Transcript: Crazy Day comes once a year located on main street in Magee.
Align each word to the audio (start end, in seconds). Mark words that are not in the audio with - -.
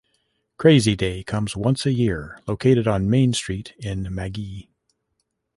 Crazy 0.57 0.95
Day 0.95 1.23
comes 1.23 1.55
once 1.55 1.85
a 1.85 1.91
year 1.93 2.41
located 2.47 2.87
on 2.87 3.07
main 3.07 3.33
street 3.33 3.75
in 3.77 4.07
Magee. 4.11 4.67